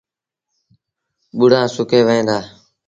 ٻوڙآ 1.37 1.61
سُڪي 1.75 1.99
وهيݩ 2.07 2.27
دآ۔ 2.27 2.37